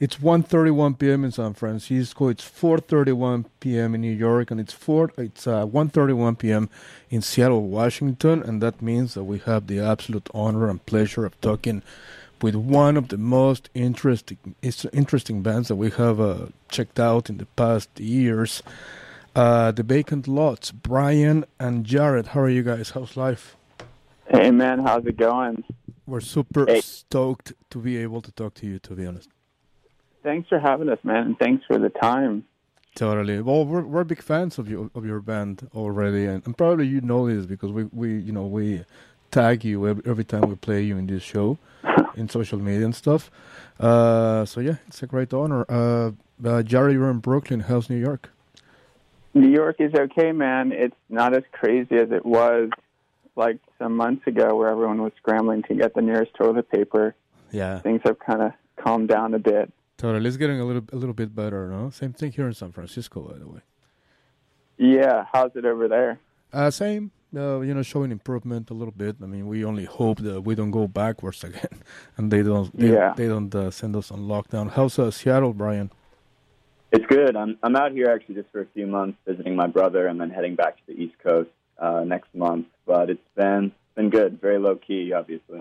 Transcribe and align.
It's 0.00 0.16
1:31 0.16 0.98
p.m. 0.98 1.24
in 1.26 1.30
San 1.30 1.52
Francisco. 1.52 2.28
It's 2.28 2.42
4:31 2.42 3.44
p.m. 3.60 3.94
in 3.94 4.00
New 4.00 4.10
York, 4.10 4.50
and 4.50 4.58
it's 4.58 4.72
four. 4.72 5.12
It's 5.18 5.46
uh, 5.46 5.66
1:31 5.66 6.38
p.m. 6.38 6.70
in 7.10 7.20
Seattle, 7.20 7.68
Washington, 7.68 8.42
and 8.42 8.62
that 8.62 8.80
means 8.80 9.12
that 9.12 9.24
we 9.24 9.40
have 9.40 9.66
the 9.66 9.78
absolute 9.78 10.30
honor 10.32 10.70
and 10.70 10.84
pleasure 10.86 11.26
of 11.26 11.38
talking 11.42 11.82
with 12.40 12.54
one 12.54 12.96
of 12.96 13.08
the 13.08 13.18
most 13.18 13.68
interesting 13.74 14.38
interesting 14.62 15.42
bands 15.42 15.68
that 15.68 15.76
we 15.76 15.90
have 15.90 16.18
uh, 16.18 16.46
checked 16.70 16.98
out 16.98 17.28
in 17.28 17.36
the 17.36 17.46
past 17.56 17.90
years. 18.00 18.62
Uh, 19.36 19.70
the 19.70 19.82
Vacant 19.82 20.26
Lots, 20.26 20.72
Brian 20.72 21.44
and 21.58 21.84
Jared. 21.84 22.28
How 22.28 22.40
are 22.40 22.48
you 22.48 22.62
guys? 22.62 22.90
How's 22.90 23.18
life? 23.18 23.54
Hey 24.30 24.50
man, 24.50 24.78
how's 24.78 25.04
it 25.04 25.18
going? 25.18 25.62
We're 26.06 26.20
super 26.22 26.64
Hey. 26.66 26.80
stoked 26.80 27.52
to 27.68 27.78
be 27.78 27.98
able 27.98 28.22
to 28.22 28.32
talk 28.32 28.54
to 28.54 28.66
you. 28.66 28.78
To 28.78 28.94
be 28.94 29.04
honest. 29.04 29.28
Thanks 30.22 30.48
for 30.48 30.58
having 30.58 30.88
us, 30.88 30.98
man, 31.02 31.26
and 31.26 31.38
thanks 31.38 31.64
for 31.66 31.78
the 31.78 31.88
time. 31.88 32.44
Totally. 32.94 33.40
Well, 33.40 33.64
we're 33.64 33.82
we're 33.82 34.04
big 34.04 34.22
fans 34.22 34.58
of 34.58 34.68
you 34.68 34.90
of 34.94 35.04
your 35.06 35.20
band 35.20 35.68
already, 35.74 36.26
and, 36.26 36.44
and 36.44 36.56
probably 36.56 36.86
you 36.86 37.00
know 37.00 37.26
this 37.26 37.46
because 37.46 37.70
we, 37.70 37.84
we 37.84 38.18
you 38.18 38.32
know 38.32 38.46
we 38.46 38.84
tag 39.30 39.64
you 39.64 39.86
every, 39.86 40.02
every 40.06 40.24
time 40.24 40.42
we 40.42 40.56
play 40.56 40.82
you 40.82 40.98
in 40.98 41.06
this 41.06 41.22
show, 41.22 41.56
in 42.16 42.28
social 42.28 42.58
media 42.58 42.84
and 42.84 42.94
stuff. 42.94 43.30
Uh, 43.78 44.44
so 44.44 44.60
yeah, 44.60 44.76
it's 44.88 45.02
a 45.02 45.06
great 45.06 45.32
honor. 45.32 45.64
Uh, 45.68 46.10
uh, 46.44 46.62
Jerry, 46.62 46.94
you're 46.94 47.10
in 47.10 47.18
Brooklyn. 47.18 47.60
How's 47.60 47.88
New 47.88 47.96
York? 47.96 48.30
New 49.34 49.48
York 49.48 49.76
is 49.78 49.94
okay, 49.94 50.32
man. 50.32 50.72
It's 50.72 50.96
not 51.08 51.34
as 51.36 51.44
crazy 51.52 51.94
as 51.94 52.10
it 52.10 52.26
was 52.26 52.70
like 53.36 53.58
some 53.78 53.96
months 53.96 54.26
ago 54.26 54.56
where 54.56 54.68
everyone 54.68 55.00
was 55.00 55.12
scrambling 55.16 55.62
to 55.64 55.74
get 55.74 55.94
the 55.94 56.02
nearest 56.02 56.34
toilet 56.34 56.68
paper. 56.70 57.14
Yeah, 57.52 57.78
Things 57.78 58.00
have 58.04 58.18
kind 58.18 58.42
of 58.42 58.52
calmed 58.76 59.08
down 59.08 59.34
a 59.34 59.38
bit. 59.38 59.72
Totally. 60.00 60.26
It's 60.28 60.36
getting 60.36 60.60
a 60.60 60.64
little 60.64 60.84
a 60.92 60.96
little 60.96 61.14
bit 61.22 61.34
better, 61.34 61.68
no? 61.68 61.90
Same 61.90 62.12
thing 62.12 62.32
here 62.32 62.46
in 62.46 62.54
San 62.54 62.72
Francisco, 62.72 63.20
by 63.30 63.38
the 63.38 63.46
way. 63.54 63.60
Yeah, 64.78 65.26
how's 65.32 65.54
it 65.56 65.64
over 65.64 65.88
there? 65.88 66.18
Uh, 66.52 66.70
same. 66.70 67.10
Uh, 67.36 67.60
you 67.60 67.72
know, 67.74 67.82
showing 67.82 68.10
improvement 68.10 68.70
a 68.70 68.74
little 68.74 68.96
bit. 69.04 69.14
I 69.22 69.26
mean, 69.26 69.46
we 69.46 69.64
only 69.64 69.84
hope 69.84 70.18
that 70.28 70.40
we 70.40 70.56
don't 70.56 70.72
go 70.72 70.88
backwards 70.88 71.44
again, 71.50 71.76
and 72.16 72.30
they 72.32 72.42
don't. 72.42 72.76
They, 72.76 72.92
Yeah. 72.92 73.12
they 73.16 73.28
don't 73.28 73.54
uh, 73.54 73.70
send 73.70 73.94
us 73.94 74.10
on 74.10 74.20
lockdown. 74.34 74.70
How's 74.70 74.98
uh, 74.98 75.10
Seattle, 75.10 75.52
Brian? 75.52 75.90
It's 76.92 77.06
good. 77.06 77.36
I'm 77.36 77.56
I'm 77.62 77.76
out 77.76 77.92
here 77.92 78.08
actually 78.10 78.34
just 78.36 78.50
for 78.50 78.62
a 78.62 78.66
few 78.74 78.86
months 78.86 79.16
visiting 79.26 79.54
my 79.54 79.68
brother, 79.68 80.08
and 80.08 80.20
then 80.20 80.30
heading 80.30 80.56
back 80.56 80.76
to 80.78 80.82
the 80.88 80.94
East 81.02 81.16
Coast 81.22 81.50
uh, 81.78 82.02
next 82.04 82.34
month. 82.34 82.66
But 82.84 83.10
it's 83.10 83.28
been 83.36 83.70
been 83.94 84.10
good. 84.10 84.40
Very 84.40 84.58
low 84.58 84.74
key, 84.74 85.12
obviously. 85.12 85.60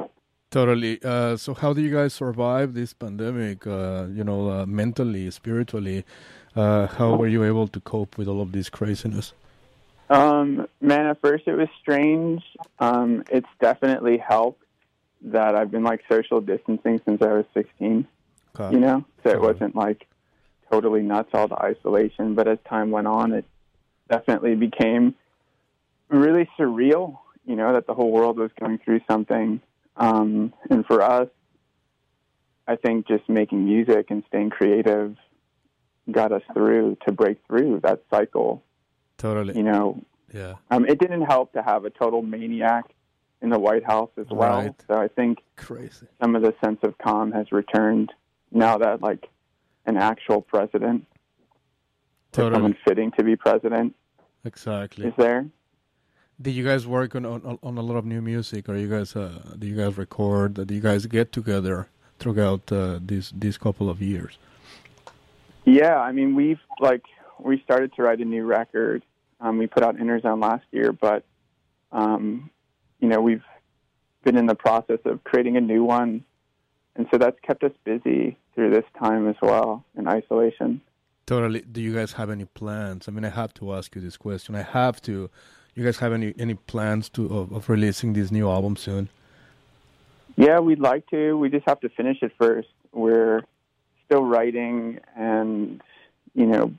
Totally. 0.51 0.99
Uh, 1.03 1.37
so, 1.37 1.53
how 1.53 1.73
do 1.73 1.81
you 1.81 1.93
guys 1.93 2.13
survive 2.13 2.73
this 2.73 2.93
pandemic? 2.93 3.67
Uh, 3.67 4.07
you 4.11 4.23
know, 4.23 4.49
uh, 4.49 4.65
mentally, 4.65 5.29
spiritually. 5.29 6.05
Uh, 6.55 6.87
how 6.87 7.15
were 7.15 7.27
you 7.27 7.43
able 7.43 7.67
to 7.67 7.79
cope 7.79 8.17
with 8.17 8.27
all 8.27 8.41
of 8.41 8.51
this 8.51 8.69
craziness? 8.69 9.33
Um, 10.09 10.67
man, 10.81 11.05
at 11.05 11.21
first 11.21 11.47
it 11.47 11.53
was 11.53 11.67
strange. 11.79 12.41
Um, 12.79 13.23
it's 13.29 13.47
definitely 13.61 14.17
helped 14.17 14.63
that 15.21 15.55
I've 15.55 15.69
been 15.69 15.83
like 15.83 16.01
social 16.09 16.41
distancing 16.41 16.99
since 17.05 17.21
I 17.21 17.33
was 17.33 17.45
16. 17.53 18.07
Okay. 18.59 18.73
You 18.73 18.79
know, 18.79 19.05
so 19.23 19.29
it 19.29 19.39
wasn't 19.39 19.75
like 19.75 20.07
totally 20.71 21.03
nuts 21.03 21.29
all 21.33 21.47
the 21.47 21.61
isolation. 21.61 22.33
But 22.33 22.47
as 22.47 22.57
time 22.67 22.89
went 22.89 23.07
on, 23.07 23.33
it 23.33 23.45
definitely 24.09 24.55
became 24.55 25.13
really 26.09 26.49
surreal. 26.57 27.19
You 27.45 27.55
know, 27.55 27.73
that 27.73 27.85
the 27.85 27.93
whole 27.93 28.11
world 28.11 28.37
was 28.37 28.51
going 28.59 28.79
through 28.79 29.01
something. 29.09 29.61
Um, 29.99 30.53
and 30.69 30.85
for 30.85 31.01
us, 31.01 31.27
I 32.67 32.75
think 32.75 33.07
just 33.07 33.27
making 33.29 33.65
music 33.65 34.07
and 34.09 34.23
staying 34.27 34.49
creative 34.51 35.15
got 36.11 36.31
us 36.31 36.41
through 36.53 36.97
to 37.05 37.11
break 37.11 37.37
through 37.47 37.81
that 37.83 38.01
cycle. 38.09 38.63
Totally. 39.17 39.55
You 39.57 39.63
know, 39.63 40.01
Yeah. 40.33 40.55
um, 40.71 40.85
it 40.85 40.99
didn't 40.99 41.23
help 41.23 41.53
to 41.53 41.61
have 41.61 41.85
a 41.85 41.89
total 41.89 42.21
maniac 42.21 42.85
in 43.41 43.49
the 43.49 43.59
White 43.59 43.85
House 43.85 44.09
as 44.17 44.27
well. 44.29 44.61
Right. 44.61 44.75
So 44.87 44.95
I 44.99 45.07
think 45.07 45.39
Crazy. 45.55 46.07
some 46.21 46.35
of 46.35 46.41
the 46.41 46.53
sense 46.63 46.79
of 46.83 46.97
calm 46.97 47.31
has 47.31 47.51
returned 47.51 48.11
now 48.51 48.77
that 48.77 49.01
like 49.01 49.27
an 49.85 49.97
actual 49.97 50.41
president, 50.41 51.05
Totally. 52.31 52.55
someone 52.55 52.77
fitting 52.87 53.11
to 53.17 53.23
be 53.23 53.35
president, 53.35 53.95
Exactly. 54.45 55.07
is 55.07 55.13
there. 55.17 55.45
Did 56.41 56.51
you 56.51 56.63
guys 56.63 56.87
work 56.87 57.15
on, 57.15 57.25
on 57.25 57.59
on 57.61 57.77
a 57.77 57.81
lot 57.81 57.97
of 57.97 58.05
new 58.05 58.21
music, 58.21 58.69
or 58.69 58.77
you 58.77 58.89
guys 58.89 59.15
uh, 59.15 59.41
do 59.57 59.67
you 59.67 59.75
guys 59.75 59.97
record? 59.97 60.53
Do 60.67 60.73
you 60.73 60.79
guys 60.79 61.05
get 61.05 61.33
together 61.33 61.87
throughout 62.17 62.71
uh, 62.71 62.99
these 63.05 63.33
these 63.35 63.57
couple 63.57 63.89
of 63.89 64.01
years? 64.01 64.37
Yeah, 65.65 65.99
I 65.99 66.11
mean 66.13 66.35
we've 66.35 66.61
like 66.79 67.03
we 67.39 67.61
started 67.63 67.93
to 67.95 68.03
write 68.03 68.19
a 68.19 68.25
new 68.25 68.45
record. 68.45 69.03
Um, 69.41 69.57
we 69.57 69.67
put 69.67 69.83
out 69.83 69.97
Interzone 69.97 70.41
last 70.41 70.65
year, 70.71 70.93
but 70.93 71.23
um, 71.91 72.49
you 72.99 73.09
know 73.09 73.19
we've 73.19 73.43
been 74.23 74.37
in 74.37 74.45
the 74.45 74.55
process 74.55 74.99
of 75.05 75.23
creating 75.25 75.57
a 75.57 75.61
new 75.61 75.83
one, 75.83 76.23
and 76.95 77.07
so 77.11 77.17
that's 77.17 77.39
kept 77.41 77.63
us 77.63 77.73
busy 77.83 78.37
through 78.55 78.69
this 78.71 78.85
time 78.97 79.27
as 79.27 79.35
well 79.41 79.83
in 79.97 80.07
isolation. 80.07 80.81
Totally. 81.25 81.61
Do 81.61 81.81
you 81.81 81.93
guys 81.93 82.13
have 82.13 82.29
any 82.29 82.45
plans? 82.45 83.07
I 83.07 83.11
mean, 83.11 83.23
I 83.23 83.29
have 83.29 83.53
to 83.55 83.73
ask 83.73 83.93
you 83.95 84.01
this 84.01 84.17
question. 84.17 84.55
I 84.55 84.63
have 84.63 85.01
to. 85.03 85.29
You 85.79 85.85
guys 85.85 85.99
have 85.99 86.11
any 86.11 86.33
any 86.37 86.55
plans 86.55 87.07
to 87.11 87.25
of, 87.27 87.53
of 87.53 87.69
releasing 87.69 88.11
this 88.11 88.31
new 88.31 88.49
album 88.49 88.75
soon? 88.75 89.07
Yeah, 90.35 90.59
we'd 90.59 90.81
like 90.81 91.07
to. 91.11 91.37
We 91.37 91.47
just 91.49 91.65
have 91.69 91.79
to 91.79 91.87
finish 91.87 92.17
it 92.21 92.33
first. 92.37 92.67
We're 92.91 93.43
still 94.03 94.25
writing 94.25 94.99
and, 95.15 95.81
you 96.35 96.47
know, 96.47 96.73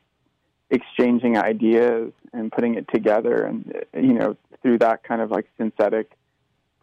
exchanging 0.68 1.38
ideas 1.38 2.12
and 2.34 2.52
putting 2.52 2.74
it 2.74 2.88
together. 2.92 3.36
And, 3.42 3.72
you 3.94 4.12
know, 4.12 4.36
through 4.60 4.80
that 4.80 5.02
kind 5.02 5.22
of 5.22 5.30
like 5.30 5.46
synthetic 5.56 6.10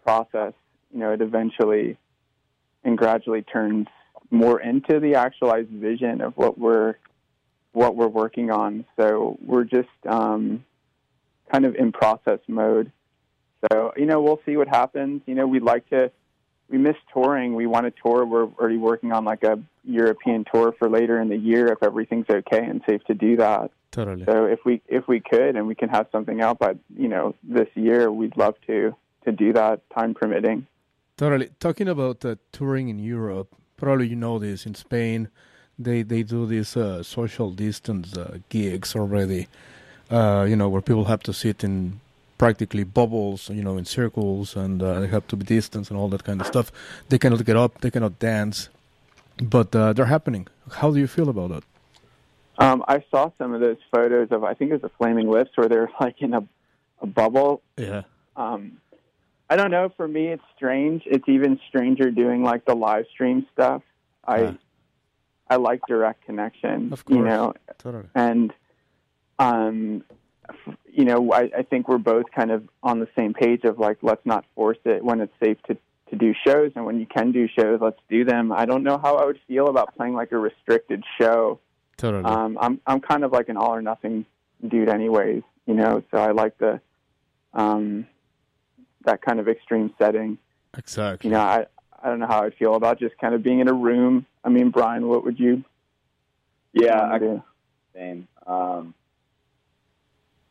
process, 0.03 0.53
you 0.91 0.97
know, 0.97 1.11
it 1.11 1.21
eventually 1.21 1.97
and 2.83 2.97
gradually 2.97 3.43
turns 3.43 3.85
more 4.31 4.59
into 4.59 4.99
the 4.99 5.13
actualized 5.13 5.69
vision 5.69 6.21
of 6.21 6.35
what 6.35 6.57
we're 6.57 6.95
what 7.73 7.95
we're 7.95 8.07
working 8.07 8.49
on. 8.49 8.85
So 8.99 9.37
we're 9.39 9.65
just 9.65 9.99
um, 10.07 10.63
kind 11.51 11.65
of 11.65 11.75
in 11.75 11.91
process 11.91 12.39
mode. 12.47 12.91
So 13.71 13.93
you 13.97 14.05
know, 14.05 14.21
we'll 14.21 14.41
see 14.45 14.57
what 14.57 14.67
happens. 14.67 15.21
You 15.25 15.35
know, 15.35 15.47
we'd 15.47 15.63
like 15.63 15.89
to. 15.89 16.11
We 16.69 16.77
miss 16.77 16.97
touring. 17.13 17.55
We 17.55 17.65
want 17.65 17.85
to 17.85 17.93
tour. 18.03 18.25
We're 18.25 18.43
already 18.43 18.77
working 18.77 19.13
on 19.13 19.23
like 19.23 19.43
a 19.43 19.57
European 19.85 20.45
tour 20.53 20.75
for 20.77 20.89
later 20.89 21.19
in 21.21 21.29
the 21.29 21.37
year 21.37 21.67
if 21.67 21.81
everything's 21.81 22.25
okay 22.29 22.63
and 22.63 22.81
safe 22.87 23.01
to 23.05 23.13
do 23.13 23.37
that. 23.37 23.71
Totally. 23.91 24.25
So 24.25 24.45
if 24.45 24.59
we 24.65 24.81
if 24.87 25.07
we 25.07 25.19
could 25.21 25.55
and 25.55 25.65
we 25.65 25.75
can 25.75 25.89
have 25.89 26.07
something 26.11 26.41
out 26.41 26.59
by 26.59 26.75
you 26.95 27.07
know 27.07 27.35
this 27.43 27.69
year, 27.75 28.11
we'd 28.11 28.35
love 28.37 28.55
to 28.67 28.95
to 29.25 29.31
do 29.31 29.53
that, 29.53 29.81
time 29.89 30.13
permitting. 30.13 30.67
Totally. 31.17 31.49
Talking 31.59 31.87
about 31.87 32.23
uh, 32.23 32.35
touring 32.51 32.89
in 32.89 32.99
Europe, 32.99 33.55
probably 33.75 34.07
you 34.07 34.15
know 34.15 34.39
this. 34.39 34.65
In 34.65 34.75
Spain, 34.75 35.29
they 35.79 36.03
they 36.03 36.23
do 36.23 36.45
these 36.45 36.75
uh, 36.75 37.01
social 37.01 37.51
distance 37.51 38.15
uh, 38.15 38.39
gigs 38.49 38.95
already. 38.95 39.47
Uh, 40.09 40.45
you 40.47 40.55
know, 40.55 40.69
where 40.69 40.81
people 40.81 41.05
have 41.05 41.21
to 41.23 41.33
sit 41.33 41.63
in 41.63 41.99
practically 42.37 42.83
bubbles, 42.83 43.49
you 43.49 43.63
know, 43.63 43.77
in 43.77 43.85
circles, 43.85 44.55
and 44.55 44.81
uh, 44.81 44.99
they 45.01 45.07
have 45.07 45.27
to 45.27 45.35
be 45.35 45.43
distant 45.45 45.89
and 45.89 45.99
all 45.99 46.07
that 46.07 46.23
kind 46.23 46.39
of 46.39 46.47
stuff. 46.47 46.71
They 47.09 47.17
cannot 47.17 47.43
get 47.43 47.57
up, 47.57 47.81
they 47.81 47.91
cannot 47.91 48.19
dance, 48.19 48.69
but 49.41 49.75
uh, 49.75 49.93
they're 49.93 50.05
happening. 50.05 50.47
How 50.71 50.91
do 50.91 50.99
you 50.99 51.07
feel 51.07 51.29
about 51.29 51.49
that? 51.49 51.63
Um, 52.59 52.83
I 52.87 53.03
saw 53.11 53.31
some 53.37 53.53
of 53.53 53.59
those 53.61 53.77
photos 53.91 54.29
of 54.31 54.43
I 54.43 54.53
think 54.53 54.71
it 54.71 54.73
was 54.75 54.81
the 54.81 54.89
Flaming 54.97 55.29
Lips 55.29 55.51
where 55.55 55.67
they're 55.67 55.91
like 55.99 56.21
in 56.21 56.33
a 56.33 56.43
a 57.01 57.05
bubble. 57.05 57.61
Yeah. 57.77 58.03
Um, 58.35 58.79
I 59.49 59.55
don't 59.55 59.71
know. 59.71 59.89
For 59.95 60.07
me, 60.07 60.27
it's 60.27 60.43
strange. 60.55 61.03
It's 61.05 61.27
even 61.27 61.59
stranger 61.67 62.11
doing 62.11 62.43
like 62.43 62.65
the 62.65 62.75
live 62.75 63.05
stream 63.13 63.45
stuff. 63.53 63.83
I 64.27 64.57
I 65.49 65.55
like 65.57 65.81
direct 65.87 66.25
connection. 66.25 66.91
Of 66.91 67.03
You 67.07 67.23
know, 67.23 67.53
Totally. 67.77 68.05
and 68.15 68.53
um, 69.39 70.03
you 70.91 71.05
know, 71.05 71.31
I, 71.31 71.49
I 71.57 71.63
think 71.63 71.87
we're 71.87 71.97
both 71.97 72.25
kind 72.35 72.51
of 72.51 72.67
on 72.81 72.99
the 72.99 73.07
same 73.17 73.33
page 73.33 73.63
of 73.63 73.79
like, 73.79 73.97
let's 74.01 74.25
not 74.25 74.45
force 74.55 74.77
it 74.85 75.03
when 75.03 75.21
it's 75.21 75.33
safe 75.43 75.57
to 75.67 75.77
to 76.09 76.15
do 76.15 76.33
shows, 76.45 76.71
and 76.75 76.85
when 76.85 76.99
you 76.99 77.05
can 77.05 77.33
do 77.33 77.47
shows, 77.47 77.79
let's 77.81 77.99
do 78.09 78.23
them. 78.23 78.51
I 78.53 78.65
don't 78.65 78.83
know 78.83 78.97
how 78.97 79.17
I 79.17 79.25
would 79.25 79.39
feel 79.45 79.67
about 79.67 79.95
playing 79.95 80.13
like 80.13 80.31
a 80.31 80.37
restricted 80.37 81.03
show. 81.19 81.59
Totally. 81.97 82.23
Um, 82.23 82.57
I'm 82.61 82.79
I'm 82.87 83.01
kind 83.01 83.23
of 83.23 83.31
like 83.31 83.49
an 83.49 83.57
all 83.57 83.75
or 83.75 83.81
nothing 83.81 84.25
dude, 84.65 84.89
anyways. 84.89 85.43
You 85.65 85.73
know, 85.73 86.03
so 86.11 86.17
I 86.17 86.31
like 86.31 86.57
the 86.59 86.79
um, 87.53 88.07
that 89.05 89.21
kind 89.21 89.39
of 89.39 89.47
extreme 89.47 89.93
setting. 89.99 90.37
Exactly. 90.77 91.29
You 91.29 91.35
know, 91.35 91.41
I 91.41 91.65
I 92.01 92.09
don't 92.09 92.19
know 92.19 92.27
how 92.27 92.43
I'd 92.43 92.53
feel 92.55 92.75
about 92.75 92.99
just 92.99 93.17
kind 93.17 93.33
of 93.33 93.43
being 93.43 93.59
in 93.59 93.67
a 93.67 93.73
room. 93.73 94.25
I 94.43 94.49
mean, 94.49 94.69
Brian, 94.69 95.07
what 95.07 95.23
would 95.25 95.39
you? 95.39 95.63
Yeah, 96.73 97.01
I 97.01 97.19
same. 97.93 98.27
Um, 98.45 98.93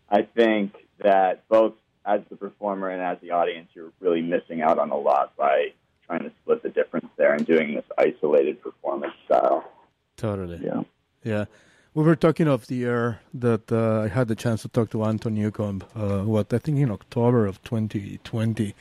I 0.08 0.22
think 0.22 0.74
that 1.02 1.48
both 1.48 1.74
as 2.04 2.20
the 2.30 2.36
performer 2.36 2.88
and 2.88 3.02
as 3.02 3.18
the 3.20 3.32
audience, 3.32 3.68
you're 3.74 3.92
really 4.00 4.22
missing 4.22 4.62
out 4.62 4.78
on 4.78 4.90
a 4.90 4.96
lot 4.96 5.36
by 5.36 5.72
trying 6.06 6.22
to 6.22 6.32
split 6.42 6.62
the 6.62 6.68
difference 6.68 7.08
there 7.16 7.34
and 7.34 7.44
doing 7.44 7.74
this 7.74 7.84
isolated 7.98 8.62
performance 8.62 9.14
style. 9.24 9.64
Totally. 10.16 10.60
Yeah. 10.62 10.82
Yeah. 11.24 11.44
We 11.94 12.04
were 12.04 12.14
talking 12.14 12.46
off 12.46 12.66
the 12.66 12.84
air 12.84 13.20
that 13.32 13.72
uh, 13.72 14.02
I 14.02 14.08
had 14.08 14.28
the 14.28 14.34
chance 14.36 14.62
to 14.62 14.68
talk 14.68 14.90
to 14.90 15.02
Anton 15.02 15.34
Newcombe, 15.34 15.82
uh, 15.94 16.20
what 16.20 16.52
I 16.52 16.58
think 16.58 16.78
in 16.78 16.90
October 16.90 17.46
of 17.46 17.62
2020, 17.64 18.74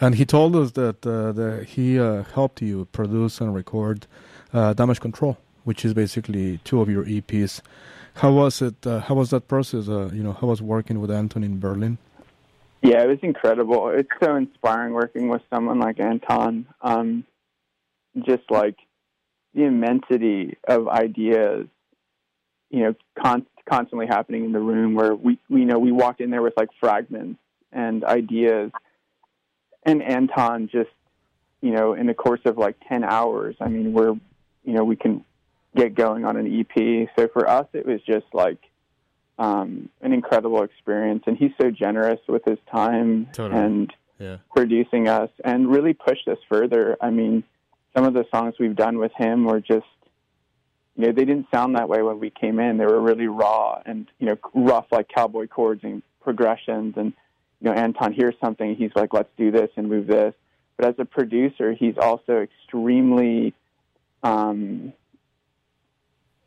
and 0.00 0.14
he 0.14 0.24
told 0.24 0.56
us 0.56 0.72
that 0.72 1.04
uh, 1.06 1.32
that 1.32 1.64
he 1.70 1.98
uh, 1.98 2.22
helped 2.34 2.62
you 2.62 2.86
produce 2.92 3.40
and 3.40 3.54
record 3.54 4.06
uh, 4.52 4.74
Damage 4.74 5.00
Control, 5.00 5.38
which 5.64 5.84
is 5.84 5.92
basically 5.92 6.58
two 6.64 6.80
of 6.80 6.88
your 6.88 7.04
EPs. 7.04 7.60
How 8.14 8.32
was 8.32 8.62
it? 8.62 8.86
Uh, 8.86 9.00
how 9.00 9.14
was 9.14 9.30
that 9.30 9.48
process? 9.48 9.86
you 9.86 10.22
know, 10.22 10.32
how 10.32 10.46
was 10.46 10.62
working 10.62 11.00
with 11.00 11.10
Anton 11.10 11.42
in 11.44 11.58
Berlin? 11.58 11.98
Yeah, 12.82 13.02
it 13.02 13.08
was 13.08 13.18
incredible. 13.22 13.88
It's 13.90 14.08
so 14.22 14.34
inspiring 14.36 14.92
working 14.92 15.28
with 15.28 15.42
someone 15.50 15.78
like 15.78 16.00
Anton. 16.00 16.66
Um, 16.80 17.24
just 18.26 18.42
like 18.50 18.76
the 19.54 19.64
immensity 19.64 20.56
of 20.68 20.88
ideas 20.88 21.66
you 22.72 22.80
know, 22.80 22.94
con- 23.22 23.46
constantly 23.70 24.06
happening 24.06 24.44
in 24.44 24.52
the 24.52 24.58
room 24.58 24.94
where 24.94 25.14
we, 25.14 25.38
we 25.48 25.64
know 25.64 25.78
we 25.78 25.92
walked 25.92 26.20
in 26.20 26.30
there 26.30 26.42
with 26.42 26.54
like 26.56 26.70
fragments 26.80 27.38
and 27.70 28.02
ideas. 28.02 28.72
And 29.84 30.02
Anton 30.02 30.68
just, 30.72 30.90
you 31.60 31.70
know, 31.70 31.92
in 31.92 32.06
the 32.06 32.14
course 32.14 32.40
of 32.46 32.56
like 32.56 32.76
10 32.88 33.04
hours, 33.04 33.56
I 33.60 33.68
mean, 33.68 33.92
we're, 33.92 34.14
you 34.64 34.72
know, 34.72 34.84
we 34.84 34.96
can 34.96 35.24
get 35.74 35.94
going 35.94 36.24
on 36.24 36.36
an 36.36 36.46
EP. 36.60 37.08
So 37.16 37.28
for 37.28 37.48
us, 37.48 37.66
it 37.72 37.86
was 37.86 38.00
just 38.06 38.26
like 38.32 38.58
um, 39.38 39.88
an 40.00 40.12
incredible 40.12 40.62
experience. 40.62 41.24
And 41.26 41.36
he's 41.36 41.52
so 41.60 41.70
generous 41.70 42.20
with 42.28 42.44
his 42.44 42.58
time 42.70 43.28
totally. 43.32 43.60
and 43.60 43.94
yeah. 44.18 44.36
producing 44.54 45.08
us 45.08 45.30
and 45.44 45.68
really 45.68 45.94
pushed 45.94 46.28
us 46.28 46.38
further. 46.48 46.96
I 47.00 47.10
mean, 47.10 47.44
some 47.96 48.04
of 48.04 48.14
the 48.14 48.24
songs 48.34 48.54
we've 48.58 48.76
done 48.76 48.98
with 48.98 49.12
him 49.16 49.44
were 49.44 49.60
just 49.60 49.86
you 50.96 51.06
know, 51.06 51.12
they 51.12 51.24
didn't 51.24 51.46
sound 51.52 51.76
that 51.76 51.88
way 51.88 52.02
when 52.02 52.20
we 52.20 52.30
came 52.30 52.58
in. 52.58 52.76
They 52.76 52.84
were 52.84 53.00
really 53.00 53.26
raw 53.26 53.80
and, 53.84 54.06
you 54.18 54.26
know, 54.26 54.36
rough 54.54 54.86
like 54.90 55.08
cowboy 55.08 55.46
chords 55.46 55.82
and 55.84 56.02
progressions. 56.20 56.94
And, 56.96 57.14
you 57.60 57.70
know, 57.70 57.72
Anton 57.72 58.12
hears 58.12 58.34
something, 58.44 58.76
he's 58.76 58.90
like, 58.94 59.14
let's 59.14 59.30
do 59.38 59.50
this 59.50 59.70
and 59.76 59.88
move 59.88 60.06
this. 60.06 60.34
But 60.76 60.88
as 60.88 60.94
a 60.98 61.04
producer, 61.04 61.72
he's 61.72 61.96
also 61.96 62.42
extremely 62.42 63.54
um, 64.22 64.92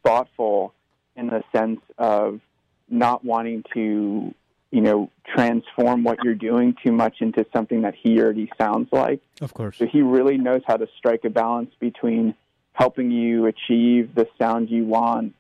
thoughtful 0.05 0.73
in 1.15 1.27
the 1.27 1.43
sense 1.55 1.81
of 1.97 2.39
not 2.87 3.25
wanting 3.25 3.63
to, 3.73 4.33
you 4.71 4.81
know, 4.81 5.09
transform 5.25 6.03
what 6.03 6.23
you're 6.23 6.35
doing 6.35 6.75
too 6.83 6.91
much 6.91 7.15
into 7.21 7.45
something 7.51 7.81
that 7.81 7.95
he 7.95 8.19
already 8.21 8.49
sounds 8.57 8.89
like. 8.91 9.21
Of 9.41 9.53
course. 9.53 9.77
So 9.77 9.85
he 9.85 10.01
really 10.01 10.37
knows 10.37 10.61
how 10.67 10.77
to 10.77 10.87
strike 10.97 11.25
a 11.25 11.29
balance 11.29 11.71
between 11.79 12.35
helping 12.73 13.09
you 13.09 13.45
achieve 13.45 14.13
the 14.13 14.27
sound 14.37 14.69
you 14.69 14.85
want, 14.85 15.33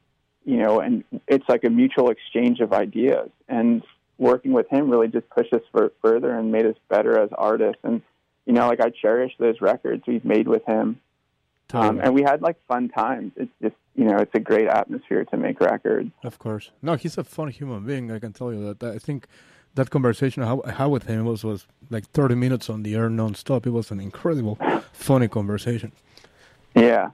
you 0.45 0.57
know, 0.57 0.79
and 0.79 1.03
it's 1.27 1.47
like 1.47 1.63
a 1.65 1.69
mutual 1.69 2.09
exchange 2.09 2.61
of 2.61 2.73
ideas. 2.73 3.29
And 3.47 3.83
working 4.17 4.53
with 4.53 4.69
him 4.69 4.89
really 4.89 5.09
just 5.09 5.29
pushed 5.29 5.53
us 5.53 5.61
for, 5.71 5.91
further 6.01 6.31
and 6.31 6.51
made 6.51 6.65
us 6.65 6.77
better 6.87 7.19
as 7.19 7.29
artists. 7.37 7.81
And, 7.83 8.01
you 8.45 8.53
know, 8.53 8.67
like 8.67 8.79
I 8.79 8.89
cherish 8.89 9.33
those 9.37 9.59
records 9.59 10.03
we've 10.07 10.25
made 10.25 10.47
with 10.47 10.65
him. 10.65 11.01
Totally. 11.67 11.89
Um, 11.89 11.99
and 11.99 12.15
we 12.15 12.21
had 12.21 12.41
like 12.41 12.57
fun 12.67 12.89
times. 12.89 13.33
It's 13.35 13.51
just, 13.61 13.75
you 13.95 14.03
know, 14.05 14.17
it's 14.17 14.31
a 14.33 14.39
great 14.39 14.67
atmosphere 14.67 15.23
to 15.25 15.37
make 15.37 15.59
records. 15.61 16.11
Of 16.23 16.37
course. 16.37 16.71
No, 16.81 16.95
he's 16.95 17.17
a 17.17 17.23
fun 17.23 17.49
human 17.49 17.85
being. 17.85 18.11
I 18.11 18.19
can 18.19 18.33
tell 18.33 18.53
you 18.53 18.73
that. 18.73 18.83
I 18.83 18.97
think 18.97 19.27
that 19.75 19.89
conversation 19.89 20.43
I 20.43 20.71
had 20.71 20.87
with 20.87 21.03
him 21.03 21.25
was, 21.25 21.43
was 21.43 21.65
like 21.89 22.09
30 22.11 22.35
minutes 22.35 22.69
on 22.69 22.83
the 22.83 22.95
air 22.95 23.09
nonstop. 23.09 23.65
It 23.65 23.71
was 23.71 23.91
an 23.91 23.99
incredible, 23.99 24.59
funny 24.91 25.27
conversation. 25.27 25.93
Yeah. 26.75 27.11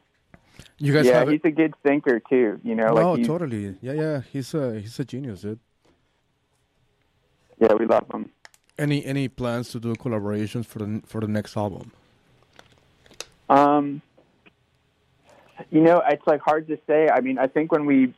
You 0.78 0.94
guys 0.94 1.06
yeah, 1.06 1.30
he's 1.30 1.42
a 1.44 1.52
good 1.52 1.76
thinker 1.84 2.20
too. 2.20 2.60
You 2.64 2.74
know, 2.74 2.94
like 2.94 3.06
oh, 3.06 3.24
totally. 3.24 3.78
Yeah, 3.82 3.94
yeah. 3.94 4.22
He's 4.32 4.54
a 4.56 4.80
he's 4.80 5.00
a 5.00 5.06
genius, 5.06 5.42
dude. 5.42 5.60
Yeah, 7.60 7.74
we 7.74 7.86
love 7.86 8.06
him. 8.12 8.32
Any 8.80 9.06
any 9.06 9.28
plans 9.28 9.70
to 9.72 9.80
do 9.80 9.94
collaborations 9.94 10.66
for 10.66 10.80
the 10.80 11.02
for 11.06 11.22
the 11.22 11.28
next 11.28 11.56
album? 11.56 11.92
Um, 13.48 14.02
you 15.70 15.82
know, 15.82 16.02
it's 16.08 16.26
like 16.26 16.42
hard 16.42 16.68
to 16.68 16.78
say. 16.88 17.10
I 17.10 17.22
mean, 17.22 17.38
I 17.38 17.48
think 17.48 17.72
when 17.72 17.86
we, 17.86 18.14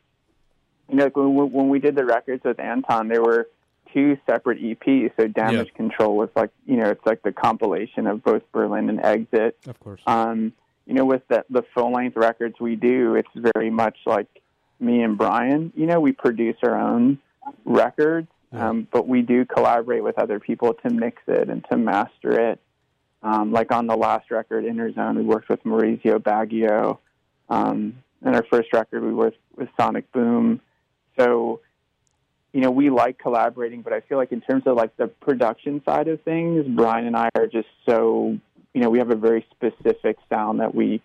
you 0.90 0.96
know, 0.96 1.08
when 1.08 1.36
we, 1.36 1.44
when 1.46 1.70
we 1.70 1.80
did 1.80 1.96
the 1.96 2.06
records 2.06 2.44
with 2.44 2.60
Anton, 2.60 3.08
there 3.08 3.22
were 3.22 3.48
two 3.94 4.18
separate 4.26 4.62
EPs. 4.62 5.12
So 5.18 5.28
Damage 5.28 5.70
yeah. 5.72 5.78
Control 5.78 6.18
was 6.18 6.30
like, 6.36 6.50
you 6.66 6.78
know, 6.78 6.90
it's 6.90 7.06
like 7.06 7.22
the 7.22 7.32
compilation 7.32 8.08
of 8.08 8.24
both 8.24 8.44
Berlin 8.52 8.90
and 8.90 9.04
Exit. 9.04 9.58
Of 9.68 9.80
course. 9.80 10.02
Um, 10.08 10.54
you 10.86 10.94
know, 10.94 11.06
with 11.06 11.22
the, 11.30 11.46
the 11.50 11.64
full 11.74 11.94
length 11.94 12.18
records 12.18 12.56
we 12.60 12.76
do, 12.76 13.16
it's 13.16 13.30
very 13.36 13.70
much 13.70 13.98
like 14.06 14.28
me 14.80 15.02
and 15.02 15.18
Brian. 15.18 15.72
You 15.76 15.86
know, 15.86 16.00
we 16.00 16.12
produce 16.12 16.58
our 16.64 16.78
own 16.78 17.20
records, 17.64 18.28
yeah. 18.52 18.70
um, 18.70 18.88
but 18.92 19.08
we 19.08 19.22
do 19.22 19.46
collaborate 19.46 20.04
with 20.04 20.20
other 20.20 20.40
people 20.40 20.74
to 20.84 20.90
mix 20.90 21.22
it 21.28 21.50
and 21.50 21.66
to 21.72 21.78
master 21.78 22.52
it. 22.52 22.60
Um, 23.22 23.54
like 23.54 23.72
on 23.72 23.88
the 23.88 23.96
last 23.96 24.30
record, 24.32 24.66
Interzone, 24.66 25.16
we 25.16 25.24
worked 25.24 25.48
with 25.48 25.64
Maurizio 25.64 26.18
Baggio. 26.18 26.98
Um, 27.50 27.98
and 28.22 28.36
our 28.36 28.46
first 28.50 28.72
record, 28.74 29.04
we 29.04 29.14
worked 29.14 29.38
with 29.58 29.70
Sonic 29.80 30.12
Boom. 30.12 30.62
So, 31.20 31.60
you 32.54 32.62
know, 32.62 32.72
we 32.72 32.90
like 32.90 33.20
collaborating, 33.20 33.82
but 33.82 33.94
I 33.94 34.02
feel 34.02 34.18
like 34.18 34.32
in 34.32 34.42
terms 34.42 34.64
of 34.66 34.76
like 34.78 34.96
the 34.98 35.08
production 35.08 35.82
side 35.86 36.08
of 36.08 36.22
things, 36.22 36.66
Brian 36.68 37.06
and 37.06 37.16
I 37.16 37.30
are 37.36 37.48
just 37.48 37.68
so 37.88 38.38
you 38.74 38.82
know, 38.82 38.90
we 38.90 39.00
have 39.00 39.12
a 39.12 39.16
very 39.16 39.46
specific 39.52 40.18
sound 40.30 40.60
that 40.60 40.74
we 40.74 41.02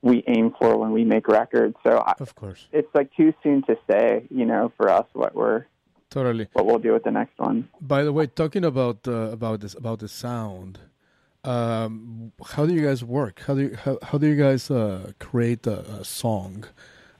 we 0.00 0.22
aim 0.28 0.54
for 0.60 0.76
when 0.76 0.92
we 0.92 1.04
make 1.04 1.26
records. 1.26 1.74
So 1.84 2.04
of 2.20 2.34
course, 2.34 2.68
it's 2.72 2.88
like 2.94 3.12
too 3.16 3.32
soon 3.42 3.62
to 3.62 3.76
say, 3.90 4.24
you 4.30 4.44
know, 4.44 4.72
for 4.76 4.88
us 4.90 5.06
what 5.12 5.34
we're 5.34 5.64
totally 6.10 6.48
what 6.52 6.66
we'll 6.66 6.78
do 6.78 6.92
with 6.92 7.04
the 7.04 7.10
next 7.10 7.38
one. 7.38 7.68
By 7.80 8.04
the 8.04 8.12
way, 8.12 8.26
talking 8.26 8.64
about 8.64 9.08
uh, 9.08 9.30
about 9.32 9.60
this 9.60 9.74
about 9.74 10.00
the 10.00 10.08
sound, 10.08 10.78
um, 11.44 12.32
how 12.44 12.66
do 12.66 12.74
you 12.74 12.84
guys 12.84 13.04
work? 13.04 13.42
How 13.46 13.54
do 13.54 13.62
you, 13.62 13.76
how, 13.76 13.98
how 14.02 14.18
do 14.18 14.26
you 14.26 14.36
guys 14.36 14.70
uh, 14.70 15.12
create 15.18 15.66
a, 15.66 15.80
a 16.00 16.04
song? 16.04 16.64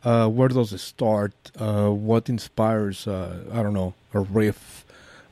Uh, 0.04 0.28
where 0.28 0.48
does 0.48 0.72
it 0.72 0.78
start? 0.78 1.32
Uh, 1.58 1.90
what 1.90 2.28
inspires? 2.28 3.06
Uh, 3.06 3.44
I 3.52 3.62
don't 3.62 3.74
know, 3.74 3.94
a 4.14 4.20
riff, 4.20 4.84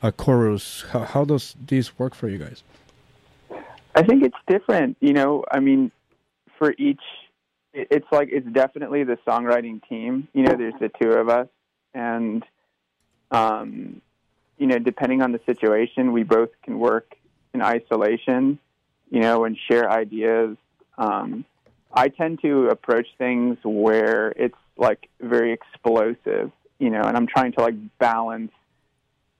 a 0.02 0.12
chorus. 0.12 0.84
How, 0.90 1.00
how 1.00 1.24
does 1.24 1.54
this 1.66 1.98
work 1.98 2.14
for 2.14 2.28
you 2.28 2.38
guys? 2.38 2.62
I 3.94 4.02
think 4.02 4.22
it's 4.22 4.36
different. 4.46 4.96
You 5.00 5.12
know, 5.12 5.44
I 5.50 5.60
mean, 5.60 5.90
for 6.58 6.74
each, 6.78 7.00
it's 7.72 8.06
like 8.12 8.28
it's 8.30 8.46
definitely 8.48 9.04
the 9.04 9.18
songwriting 9.26 9.80
team. 9.88 10.28
You 10.32 10.42
know, 10.42 10.54
there's 10.56 10.74
the 10.80 10.90
two 11.00 11.10
of 11.10 11.28
us, 11.28 11.48
and 11.94 12.44
um, 13.30 14.00
you 14.58 14.66
know, 14.66 14.78
depending 14.78 15.22
on 15.22 15.32
the 15.32 15.40
situation, 15.46 16.12
we 16.12 16.22
both 16.22 16.50
can 16.62 16.78
work 16.78 17.14
in 17.54 17.62
isolation. 17.62 18.58
You 19.10 19.20
know, 19.20 19.44
and 19.44 19.56
share 19.70 19.90
ideas. 19.90 20.56
Um, 20.98 21.44
I 21.92 22.08
tend 22.08 22.40
to 22.42 22.68
approach 22.68 23.06
things 23.18 23.58
where 23.62 24.32
it's 24.36 24.58
like 24.76 25.08
very 25.20 25.52
explosive. 25.52 26.50
You 26.78 26.90
know, 26.90 27.02
and 27.02 27.16
I'm 27.16 27.26
trying 27.26 27.52
to 27.52 27.62
like 27.62 27.74
balance 27.98 28.52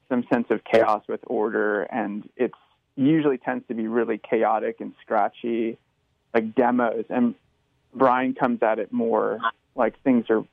some 0.09 0.25
sense 0.33 0.47
of 0.51 0.63
chaos 0.65 1.03
with 1.09 1.21
order, 1.27 1.83
and 1.83 2.29
it's 2.37 2.55
usually 2.95 3.39
tends 3.39 3.67
to 3.69 3.75
be 3.75 3.89
really 3.89 4.19
chaotic 4.19 4.81
and 4.81 4.95
scratchy, 5.03 5.77
like 6.33 6.55
demos. 6.55 7.05
And 7.11 7.35
Brian 7.95 8.35
comes 8.35 8.63
at 8.63 8.79
it 8.79 8.93
more 8.93 9.39
like 9.75 10.01
things 10.03 10.25
are 10.31 10.45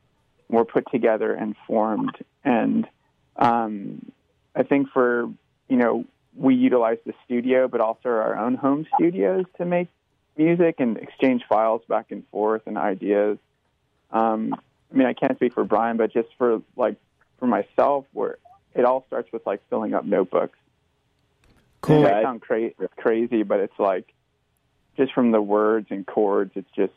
more 0.50 0.66
put 0.66 0.86
together 0.92 1.34
and 1.34 1.56
formed. 1.66 2.16
And 2.44 2.88
um, 3.38 4.12
I 4.56 4.64
think 4.64 4.90
for, 4.94 5.30
you 5.70 5.78
know, 5.78 6.06
we 6.36 6.56
utilize 6.56 6.98
the 7.06 7.14
studio, 7.26 7.68
but 7.68 7.82
also 7.82 8.10
our 8.10 8.38
own 8.38 8.56
home 8.56 8.88
studios 8.96 9.46
to 9.58 9.66
make 9.66 9.88
music 10.38 10.76
and 10.80 10.98
exchange 10.98 11.44
files 11.48 11.82
back 11.88 12.12
and 12.12 12.28
forth 12.30 12.64
and 12.66 12.78
ideas. 12.78 13.38
Um, 14.12 14.56
I 14.92 14.98
mean, 14.98 15.08
I 15.08 15.14
can't 15.14 15.36
speak 15.38 15.54
for 15.54 15.64
Brian, 15.64 15.98
but 15.98 16.14
just 16.14 16.30
for 16.38 16.62
like 16.76 16.96
for 17.40 17.48
myself, 17.48 18.06
where 18.14 18.38
it 18.74 18.86
all 18.86 19.06
starts 19.08 19.32
with 19.32 19.46
like 19.46 19.62
filling 19.70 19.94
up 19.94 20.06
notebooks 20.06 20.58
Cool. 21.84 22.00
It 22.00 22.12
might 22.12 22.24
sound 22.24 22.42
cra- 22.42 22.72
crazy, 22.96 23.44
but 23.44 23.60
it's 23.60 23.78
like 23.78 24.14
just 24.96 25.14
from 25.14 25.32
the 25.32 25.42
words 25.42 25.88
and 25.90 26.08
chords, 26.08 26.52
it's 26.56 26.72
just 26.74 26.94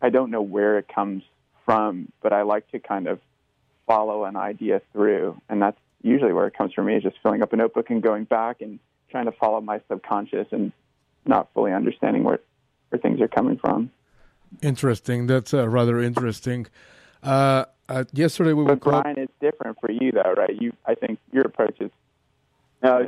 I 0.00 0.08
don't 0.08 0.30
know 0.30 0.40
where 0.40 0.78
it 0.78 0.88
comes 0.88 1.22
from, 1.66 2.10
but 2.22 2.32
I 2.32 2.42
like 2.42 2.70
to 2.70 2.78
kind 2.78 3.08
of 3.08 3.20
follow 3.86 4.24
an 4.24 4.34
idea 4.34 4.80
through, 4.92 5.40
and 5.50 5.60
that's 5.60 5.78
usually 6.02 6.32
where 6.32 6.46
it 6.46 6.56
comes 6.56 6.72
from 6.72 6.86
me 6.86 6.94
is 6.94 7.02
just 7.02 7.16
filling 7.22 7.42
up 7.42 7.52
a 7.52 7.56
notebook 7.56 7.90
and 7.90 8.02
going 8.02 8.24
back 8.24 8.60
and 8.60 8.78
trying 9.10 9.26
to 9.26 9.32
follow 9.32 9.60
my 9.60 9.80
subconscious 9.88 10.46
and 10.50 10.72
not 11.24 11.48
fully 11.54 11.72
understanding 11.72 12.24
where 12.24 12.40
where 12.90 13.00
things 13.00 13.20
are 13.20 13.28
coming 13.28 13.58
from. 13.58 13.90
Interesting. 14.62 15.26
That's 15.26 15.52
uh, 15.52 15.68
rather 15.68 16.00
interesting. 16.00 16.66
Uh, 17.22 17.64
uh, 17.88 18.04
yesterday 18.12 18.52
we 18.52 18.64
but 18.64 18.84
were. 18.84 19.02
Brian, 19.02 19.18
it's 19.18 19.32
different 19.40 19.78
for 19.80 19.90
you 19.90 20.12
though, 20.12 20.34
right? 20.36 20.54
You, 20.60 20.72
I 20.86 20.94
think 20.94 21.18
your 21.32 21.44
approach 21.44 21.76
is 21.80 21.90
no, 22.82 23.00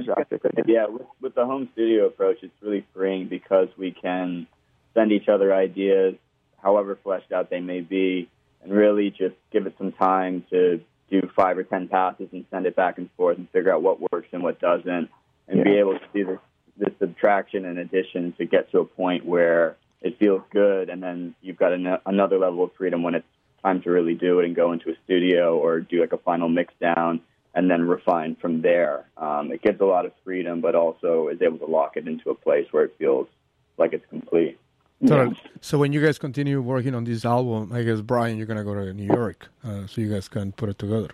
yeah, 0.66 0.87
with, 0.87 1.02
with 1.21 1.35
the 1.35 1.45
home 1.45 1.68
studio 1.73 2.07
approach, 2.07 2.38
it's 2.42 2.54
really 2.62 2.87
freeing 2.95 3.28
because 3.28 3.68
we 3.76 3.92
can 3.92 4.47
send 4.95 5.12
each 5.12 5.28
other 5.28 5.54
ideas, 5.54 6.14
however 6.62 6.99
fleshed 7.02 7.33
out 7.33 7.50
they 7.50 7.61
may 7.61 7.80
be, 7.80 8.28
and 8.62 8.73
really 8.73 9.11
just 9.11 9.35
give 9.52 9.66
it 9.66 9.75
some 9.78 9.92
time 9.92 10.45
to 10.50 10.80
do 11.11 11.29
five 11.35 11.59
or 11.59 11.65
ten 11.65 11.88
passes 11.88 12.29
and 12.33 12.45
send 12.50 12.67
it 12.67 12.77
back 12.77 12.99
and 12.99 13.11
forth 13.17 13.38
and 13.38 13.49
figure 13.50 13.73
out 13.73 13.83
what 13.83 14.00
works 14.12 14.29
and 14.33 14.43
what 14.43 14.61
doesn't, 14.61 15.09
and 15.49 15.59
Yeah. 15.59 15.65
be 15.65 15.79
able 15.79 15.99
to 15.99 16.07
do 16.12 16.25
this, 16.25 16.38
this 16.77 16.99
subtraction 16.99 17.65
and 17.65 17.79
addition 17.79 18.33
to 18.38 18.45
get 18.45 18.71
to 18.73 18.81
a 18.81 18.85
point 18.85 19.25
where 19.25 19.77
it 20.00 20.19
feels 20.19 20.43
good, 20.50 20.91
and 20.91 21.03
then 21.03 21.35
you've 21.43 21.57
got 21.57 21.73
an, 21.73 21.99
another 22.07 22.38
level 22.38 22.62
of 22.65 22.73
freedom 22.75 23.03
when 23.03 23.15
it's 23.15 23.27
time 23.62 23.83
to 23.83 23.91
really 23.91 24.15
do 24.15 24.38
it 24.38 24.45
and 24.45 24.55
go 24.55 24.73
into 24.73 24.91
a 24.91 24.95
studio 25.05 25.59
or 25.59 25.81
do 25.81 26.00
like 26.00 26.12
a 26.12 26.19
final 26.19 26.49
mix 26.49 26.73
down 26.81 27.21
and 27.55 27.69
then 27.69 27.83
refine 27.88 28.37
from 28.37 28.62
there. 28.62 29.07
Um, 29.17 29.50
it 29.50 29.62
gives 29.62 29.81
a 29.81 29.85
lot 29.85 30.07
of 30.07 30.12
freedom, 30.23 30.61
but 30.61 30.77
also 30.77 31.29
is 31.29 31.43
able 31.43 31.59
to 31.59 31.67
lock 31.67 31.97
it 31.97 32.07
into 32.07 32.31
a 32.31 32.35
place 32.35 32.67
where 32.71 32.85
it 32.85 32.95
feels 32.99 33.27
like 33.77 33.93
it's 33.93 34.07
complete. 34.11 34.59
Totally. 35.07 35.40
So 35.61 35.78
when 35.78 35.93
you 35.93 36.05
guys 36.05 36.19
continue 36.19 36.61
working 36.61 36.95
on 36.95 37.05
this 37.05 37.25
album, 37.25 37.73
I 37.73 37.83
guess 37.83 38.00
Brian, 38.00 38.37
you're 38.37 38.47
gonna 38.47 38.64
go 38.64 38.75
to 38.75 38.93
New 38.93 39.07
York, 39.07 39.49
uh, 39.64 39.87
so 39.87 40.00
you 40.00 40.11
guys 40.11 40.28
can 40.28 40.52
put 40.52 40.69
it 40.69 40.78
together. 40.78 41.11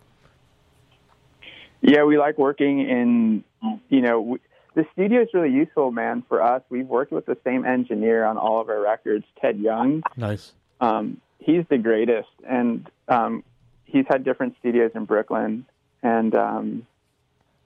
Yeah, 1.82 2.04
we 2.04 2.16
like 2.16 2.38
working 2.38 2.80
in, 2.80 3.44
you 3.90 4.00
know, 4.00 4.20
we, 4.20 4.38
the 4.74 4.86
studio 4.92 5.20
is 5.22 5.28
really 5.34 5.52
useful, 5.52 5.90
man, 5.92 6.24
for 6.28 6.42
us. 6.42 6.62
We've 6.70 6.86
worked 6.86 7.12
with 7.12 7.26
the 7.26 7.36
same 7.44 7.66
engineer 7.66 8.24
on 8.24 8.38
all 8.38 8.60
of 8.60 8.70
our 8.70 8.80
records, 8.80 9.26
Ted 9.40 9.58
Young. 9.58 10.02
Nice. 10.16 10.52
Um, 10.80 11.20
he's 11.38 11.64
the 11.68 11.78
greatest, 11.78 12.30
and 12.48 12.90
um, 13.08 13.44
he's 13.84 14.06
had 14.08 14.24
different 14.24 14.56
studios 14.60 14.92
in 14.94 15.04
Brooklyn, 15.04 15.66
and 16.02 16.34
um, 16.34 16.86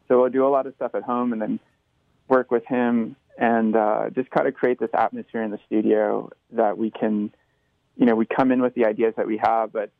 so 0.08 0.20
we'll 0.20 0.30
do 0.30 0.44
a 0.46 0.50
lot 0.50 0.66
of 0.66 0.74
stuff 0.74 0.94
at 0.94 1.04
home, 1.04 1.32
and 1.32 1.40
then 1.40 1.60
work 2.28 2.50
with 2.50 2.66
him, 2.66 3.16
and 3.38 3.76
uh, 3.76 4.10
just 4.10 4.30
kind 4.30 4.48
of 4.48 4.54
create 4.54 4.80
this 4.80 4.90
atmosphere 4.92 5.42
in 5.42 5.52
the 5.52 5.60
studio 5.66 6.30
that 6.50 6.76
we 6.76 6.90
can, 6.90 7.32
you 7.96 8.04
know, 8.04 8.16
we 8.16 8.26
come 8.26 8.50
in 8.50 8.60
with 8.60 8.74
the 8.74 8.84
ideas 8.84 9.14
that 9.16 9.28
we 9.28 9.38
have, 9.38 9.72
but 9.72 9.90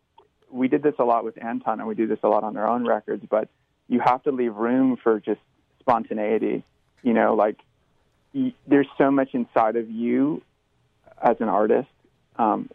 we 0.51 0.67
did 0.67 0.83
this 0.83 0.95
a 0.99 1.05
lot 1.05 1.25
with 1.25 1.43
Anton, 1.43 1.79
and 1.79 1.89
we 1.89 1.95
do 1.95 2.09
this 2.09 2.19
a 2.25 2.29
lot 2.29 2.43
on 2.43 2.57
our 2.57 2.67
own 2.67 2.85
records, 2.85 3.25
but 3.31 3.49
you 3.89 4.01
have 4.01 4.23
to 4.25 4.33
leave 4.33 4.55
room 4.57 4.97
for 4.97 5.21
just 5.21 5.41
spontaneity. 5.79 6.65
You 7.03 7.15
know, 7.15 7.35
like 7.35 7.57
y- 8.35 8.55
there's 8.67 8.89
so 8.99 9.11
much 9.13 9.35
inside 9.35 9.77
of 9.77 9.89
you 9.89 10.43
as 11.23 11.37
an 11.41 11.49
artist, 11.49 11.89
um, 12.37 12.69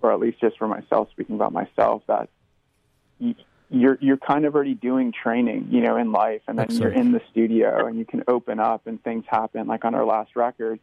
or 0.00 0.12
at 0.12 0.18
least 0.18 0.40
just 0.40 0.56
for 0.56 0.66
myself, 0.66 1.10
speaking 1.10 1.34
about 1.34 1.52
myself, 1.52 2.02
that 2.06 2.30
y- 3.20 3.34
you're 3.68 3.98
you're 4.00 4.16
kind 4.16 4.44
of 4.44 4.54
already 4.54 4.74
doing 4.74 5.12
training, 5.12 5.68
you 5.70 5.80
know, 5.80 5.96
in 5.96 6.12
life, 6.12 6.42
and 6.46 6.58
then 6.58 6.68
you're 6.70 6.92
in 6.92 7.12
the 7.12 7.20
studio 7.30 7.86
and 7.86 7.98
you 7.98 8.04
can 8.04 8.22
open 8.28 8.60
up 8.60 8.86
and 8.86 9.02
things 9.02 9.24
happen. 9.28 9.66
Like 9.66 9.84
on 9.84 9.94
our 9.94 10.04
last 10.04 10.36
record, 10.36 10.78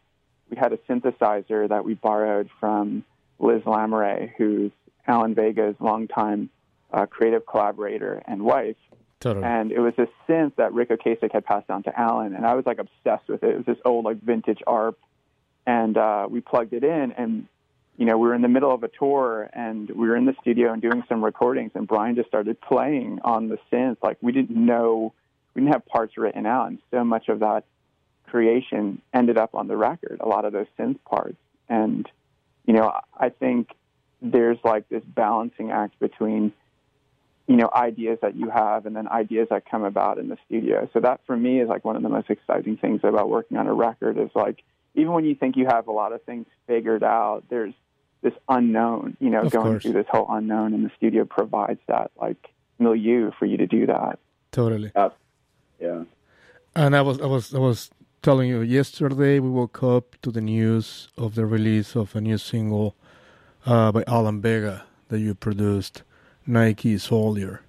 we 0.49 0.57
had 0.57 0.73
a 0.73 0.77
synthesizer 0.89 1.69
that 1.69 1.85
we 1.85 1.93
borrowed 1.93 2.49
from 2.59 3.05
Liz 3.39 3.61
Lamere, 3.65 4.33
who's 4.37 4.71
Alan 5.07 5.33
Vega's 5.33 5.75
longtime 5.79 6.49
uh, 6.91 7.05
creative 7.05 7.45
collaborator 7.45 8.21
and 8.25 8.43
wife. 8.43 8.77
Totally. 9.19 9.45
And 9.45 9.71
it 9.71 9.79
was 9.79 9.93
a 9.97 10.07
synth 10.29 10.57
that 10.57 10.73
Ric 10.73 10.89
Ocasek 10.89 11.31
had 11.31 11.45
passed 11.45 11.67
down 11.67 11.83
to 11.83 11.97
Alan, 11.97 12.35
and 12.35 12.45
I 12.45 12.55
was 12.55 12.65
like 12.65 12.79
obsessed 12.79 13.29
with 13.29 13.43
it. 13.43 13.51
It 13.51 13.57
was 13.57 13.65
this 13.65 13.77
old 13.85 14.03
like 14.03 14.21
vintage 14.21 14.61
ARP, 14.67 14.99
and 15.65 15.97
uh, 15.97 16.27
we 16.29 16.41
plugged 16.41 16.73
it 16.73 16.83
in, 16.83 17.13
and 17.13 17.47
you 17.97 18.05
know 18.05 18.17
we 18.17 18.27
were 18.27 18.35
in 18.35 18.41
the 18.41 18.47
middle 18.47 18.73
of 18.73 18.83
a 18.83 18.87
tour, 18.87 19.49
and 19.53 19.89
we 19.89 20.07
were 20.07 20.15
in 20.15 20.25
the 20.25 20.35
studio 20.41 20.73
and 20.73 20.81
doing 20.81 21.03
some 21.07 21.23
recordings, 21.23 21.71
and 21.75 21.87
Brian 21.87 22.15
just 22.15 22.27
started 22.27 22.59
playing 22.59 23.19
on 23.23 23.49
the 23.49 23.57
synth. 23.71 23.97
Like 24.01 24.17
we 24.21 24.31
didn't 24.31 24.55
know, 24.57 25.13
we 25.53 25.61
didn't 25.61 25.73
have 25.73 25.85
parts 25.85 26.17
written 26.17 26.45
out, 26.45 26.67
and 26.67 26.79
so 26.91 27.03
much 27.03 27.29
of 27.29 27.39
that 27.39 27.65
creation 28.27 29.01
ended 29.13 29.37
up 29.37 29.53
on 29.53 29.67
the 29.67 29.77
record. 29.77 30.17
A 30.21 30.27
lot 30.27 30.45
of 30.45 30.53
those 30.53 30.67
synth 30.79 30.99
parts, 31.03 31.37
and 31.69 32.09
you 32.65 32.73
know 32.73 32.91
I 33.17 33.29
think 33.29 33.69
there's 34.21 34.57
like 34.63 34.89
this 34.89 35.03
balancing 35.05 35.71
act 35.71 35.99
between 35.99 36.53
you 37.47 37.57
know 37.57 37.69
ideas 37.75 38.17
that 38.21 38.35
you 38.35 38.49
have 38.49 38.85
and 38.85 38.95
then 38.95 39.07
ideas 39.07 39.47
that 39.49 39.69
come 39.69 39.83
about 39.83 40.17
in 40.17 40.29
the 40.29 40.37
studio 40.45 40.89
so 40.93 40.99
that 41.01 41.19
for 41.27 41.35
me 41.35 41.59
is 41.59 41.67
like 41.67 41.83
one 41.83 41.95
of 41.95 42.01
the 42.01 42.09
most 42.09 42.29
exciting 42.29 42.77
things 42.77 43.01
about 43.03 43.29
working 43.29 43.57
on 43.57 43.67
a 43.67 43.73
record 43.73 44.17
is 44.17 44.29
like 44.33 44.63
even 44.95 45.11
when 45.11 45.25
you 45.25 45.35
think 45.35 45.57
you 45.57 45.65
have 45.65 45.87
a 45.87 45.91
lot 45.91 46.13
of 46.13 46.23
things 46.23 46.45
figured 46.67 47.03
out 47.03 47.43
there's 47.49 47.73
this 48.23 48.33
unknown 48.49 49.15
you 49.19 49.29
know 49.29 49.41
Of 49.41 49.51
going 49.51 49.65
course. 49.73 49.83
through 49.83 49.93
this 49.93 50.07
whole 50.09 50.27
unknown 50.29 50.73
and 50.73 50.83
the 50.85 50.91
studio 50.97 51.25
provides 51.25 51.79
that 51.87 52.11
like 52.19 52.49
milieu 52.79 53.31
for 53.37 53.45
you 53.45 53.57
to 53.57 53.67
do 53.67 53.85
that 53.87 54.17
Totally. 54.51 54.91
Yeah. 55.79 56.03
And 56.75 56.95
I 56.95 57.01
was 57.01 57.19
I 57.19 57.25
was 57.25 57.53
I 57.55 57.57
was 57.59 57.89
telling 58.21 58.47
you 58.49 58.61
yesterday 58.61 59.39
we 59.39 59.49
woke 59.49 59.81
up 59.83 60.15
to 60.21 60.31
the 60.31 60.41
news 60.41 61.09
of 61.17 61.33
the 61.35 61.45
release 61.45 61.95
of 61.95 62.15
a 62.15 62.21
new 62.21 62.37
single 62.37 62.95
uh, 63.65 63.91
by 63.91 64.03
Alan 64.07 64.41
Vega 64.41 64.83
that 65.09 65.19
you 65.19 65.33
produced, 65.35 66.03
Nike 66.45 66.97
Soldier. 66.99 67.61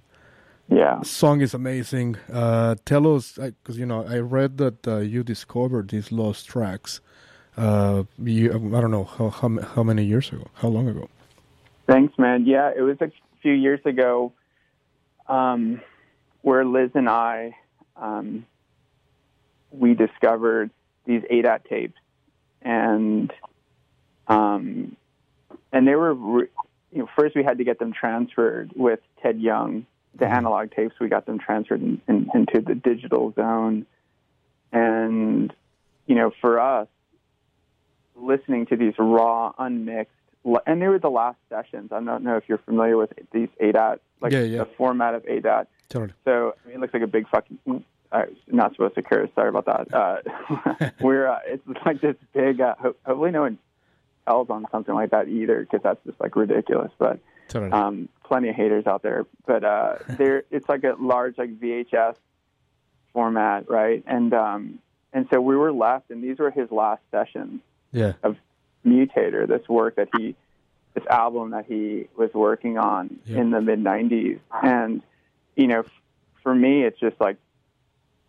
yeah 0.69 1.01
Song 1.01 1.41
is 1.41 1.53
amazing. 1.53 2.17
Uh, 2.31 2.75
tell 2.85 3.03
us, 3.15 3.33
because 3.33 3.77
you 3.79 3.85
know, 3.85 4.05
I 4.05 4.17
read 4.19 4.57
that 4.57 4.87
uh, 4.87 4.97
you 4.97 5.23
discovered 5.23 5.89
these 5.89 6.11
lost 6.11 6.47
tracks. 6.47 7.01
Uh, 7.57 8.03
you, 8.21 8.49
I 8.49 8.81
don't 8.81 8.91
know 8.91 9.05
how, 9.05 9.29
how 9.29 9.49
how 9.61 9.83
many 9.83 10.03
years 10.03 10.31
ago, 10.31 10.45
how 10.55 10.67
long 10.67 10.89
ago. 10.89 11.09
Thanks, 11.87 12.17
man. 12.17 12.45
Yeah, 12.45 12.71
it 12.75 12.81
was 12.81 12.97
a 12.99 13.11
few 13.41 13.53
years 13.53 13.79
ago 13.85 14.33
um, 15.27 15.81
where 16.41 16.65
Liz 16.65 16.91
and 16.95 17.07
I 17.07 17.55
um, 17.95 18.45
we 19.71 19.93
discovered 19.93 20.71
these 21.05 21.21
ADAT 21.31 21.65
tapes, 21.65 21.99
and 22.61 23.31
um, 24.27 24.97
and 25.71 25.87
they 25.87 25.95
were 25.95 26.13
re- 26.13 26.47
you 26.91 26.99
know 26.99 27.09
first 27.15 27.35
we 27.35 27.43
had 27.43 27.59
to 27.59 27.63
get 27.63 27.79
them 27.79 27.93
transferred 27.93 28.71
with 28.75 28.99
Ted 29.21 29.39
Young. 29.39 29.85
The 30.17 30.27
analog 30.27 30.71
tapes 30.71 30.95
we 30.99 31.09
got 31.09 31.25
them 31.25 31.39
transferred 31.39 31.81
in, 31.81 32.01
in, 32.07 32.29
into 32.33 32.61
the 32.61 32.75
digital 32.75 33.33
zone, 33.33 33.85
and 34.71 35.53
you 36.05 36.15
know 36.15 36.31
for 36.41 36.59
us 36.59 36.87
listening 38.15 38.65
to 38.67 38.75
these 38.75 38.93
raw, 38.97 39.53
unmixed, 39.57 40.11
and 40.67 40.81
they 40.81 40.87
were 40.87 40.99
the 40.99 41.09
last 41.09 41.37
sessions. 41.49 41.91
I 41.91 42.01
don't 42.01 42.23
know 42.23 42.37
if 42.37 42.43
you're 42.47 42.59
familiar 42.59 42.97
with 42.97 43.11
these 43.31 43.49
ADAT, 43.61 43.99
like 44.21 44.31
Yeah, 44.31 44.41
yeah. 44.41 44.57
the 44.59 44.65
format 44.77 45.15
of 45.15 45.23
ADAT. 45.25 45.67
Totally. 45.89 46.13
So 46.23 46.55
I 46.63 46.67
mean, 46.67 46.77
it 46.77 46.79
looks 46.81 46.93
like 46.93 47.03
a 47.03 47.07
big 47.07 47.27
fucking. 47.29 47.83
Uh, 48.11 48.21
not 48.47 48.71
supposed 48.71 48.95
to 48.95 49.01
curse. 49.01 49.29
Sorry 49.35 49.49
about 49.49 49.65
that. 49.65 49.93
Uh, 49.93 50.89
we're 51.01 51.27
uh, 51.27 51.39
it's 51.47 51.63
like 51.85 51.99
this 52.01 52.15
big. 52.33 52.61
Uh, 52.61 52.75
ho- 52.79 52.95
hopefully, 53.05 53.31
no 53.31 53.41
one 53.41 53.57
tells 54.27 54.49
on 54.49 54.65
something 54.71 54.93
like 54.93 55.09
that 55.11 55.27
either, 55.27 55.59
because 55.61 55.81
that's 55.83 55.99
just 56.05 56.19
like 56.21 56.35
ridiculous. 56.35 56.91
But 56.97 57.19
Totally. 57.49 57.71
um, 57.71 58.07
plenty 58.23 58.49
of 58.49 58.55
haters 58.55 58.85
out 58.87 59.01
there. 59.01 59.25
But 59.45 59.63
uh, 59.63 59.95
there, 60.17 60.43
it's 60.51 60.69
like 60.69 60.83
a 60.83 60.95
large 60.99 61.37
like 61.37 61.59
VHS 61.59 62.15
format, 63.13 63.69
right? 63.69 64.03
And 64.05 64.33
um, 64.33 64.79
and 65.11 65.27
so 65.31 65.41
we 65.41 65.55
were 65.55 65.71
left, 65.73 66.09
and 66.11 66.23
these 66.23 66.37
were 66.39 66.51
his 66.51 66.71
last 66.71 67.01
sessions 67.11 67.61
yeah. 67.95 68.13
of 68.23 68.35
Mutator, 68.85 69.47
this 69.47 69.67
work 69.67 69.95
that 69.95 70.09
he, 70.17 70.35
this 70.93 71.05
album 71.09 71.51
that 71.51 71.65
he 71.65 72.07
was 72.17 72.29
working 72.33 72.77
on 72.77 73.19
in 73.25 73.51
the 73.51 73.61
mid 73.61 73.79
'90s, 73.83 74.39
and 74.61 75.01
you 75.55 75.67
know, 75.67 75.79
f- 75.79 75.91
for 76.43 76.53
me, 76.53 76.83
it's 76.83 76.99
just 76.99 77.19
like 77.19 77.37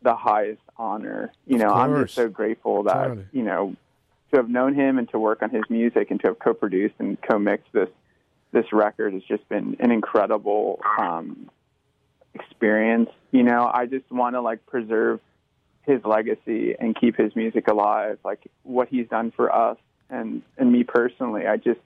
the 0.02 0.14
highest 0.14 0.62
honor. 0.76 1.32
You 1.46 1.58
know, 1.58 1.68
I'm 1.68 2.02
just 2.02 2.14
so 2.14 2.28
grateful 2.28 2.85
that 2.85 2.94
Totally. 2.94 3.26
you 3.32 3.42
know 3.42 3.76
to 4.30 4.37
have 4.37 4.49
known 4.49 4.75
him 4.75 4.99
and 4.99 5.08
to 5.11 5.18
work 5.18 5.42
on 5.42 5.50
his 5.50 5.62
music 5.68 6.11
and 6.11 6.20
to 6.20 6.28
have 6.28 6.38
co-produced 6.38 6.94
and 6.99 7.16
co-mixed 7.23 7.73
this 7.73 7.88
this 8.52 8.73
record 8.73 9.12
has 9.12 9.23
just 9.25 9.46
been 9.49 9.76
an 9.80 9.90
incredible 9.90 10.80
um, 10.99 11.50
experience. 12.35 13.11
You 13.32 13.42
know, 13.42 13.70
I 13.73 13.87
just 13.87 14.11
want 14.11 14.35
to 14.35 14.40
like 14.40 14.64
preserve 14.66 15.20
his 15.87 16.05
legacy 16.05 16.75
and 16.78 16.95
keep 16.99 17.16
his 17.16 17.35
music 17.37 17.69
alive, 17.69 18.19
like 18.25 18.50
what 18.64 18.88
he's 18.88 19.09
done 19.09 19.31
for 19.31 19.55
us 19.55 19.78
and 20.11 20.43
and 20.59 20.73
me 20.73 20.85
personally. 20.85 21.47
I 21.47 21.57
just 21.57 21.81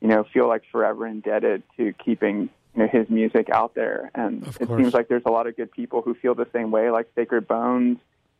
you 0.00 0.08
know 0.08 0.24
feel 0.32 0.48
like 0.48 0.62
forever 0.70 1.06
indebted 1.06 1.62
to 1.76 1.92
keeping 2.04 2.48
you 2.74 2.82
know 2.82 2.88
his 2.88 3.08
music 3.10 3.50
out 3.50 3.74
there, 3.74 4.10
and 4.14 4.46
it 4.60 4.68
seems 4.68 4.94
like 4.94 5.08
there's 5.08 5.24
a 5.26 5.30
lot 5.30 5.46
of 5.46 5.56
good 5.56 5.72
people 5.72 6.02
who 6.02 6.14
feel 6.14 6.34
the 6.34 6.48
same 6.52 6.70
way, 6.70 6.90
like 6.90 7.08
Sacred 7.14 7.46
Bones 7.46 7.98